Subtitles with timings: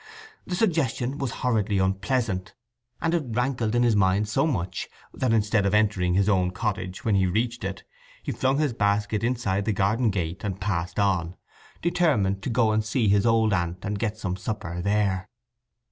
[0.47, 2.55] The suggestion was horridly unpleasant,
[3.03, 7.05] and it rankled in his mind so much that instead of entering his own cottage
[7.05, 7.83] when he reached it
[8.23, 11.35] he flung his basket inside the garden gate and passed on,
[11.83, 15.29] determined to go and see his old aunt and get some supper there.